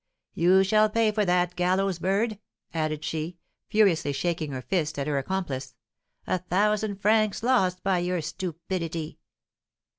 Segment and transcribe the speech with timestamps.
[0.33, 2.39] You shall pay for that, gallows bird,"
[2.73, 3.37] added she,
[3.69, 5.75] furiously, shaking her fist at her accomplice.
[6.25, 9.19] "A thousand francs lost by your stupidity!"